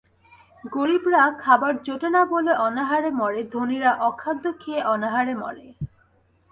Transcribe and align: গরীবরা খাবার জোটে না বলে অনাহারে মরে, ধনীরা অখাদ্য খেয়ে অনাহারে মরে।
গরীবরা 0.65 1.23
খাবার 1.39 1.73
জোটে 1.83 2.09
না 2.09 2.21
বলে 2.25 2.51
অনাহারে 2.57 3.11
মরে, 3.11 3.41
ধনীরা 3.53 3.91
অখাদ্য 4.09 4.45
খেয়ে 4.59 4.81
অনাহারে 4.85 5.33
মরে। 5.35 5.67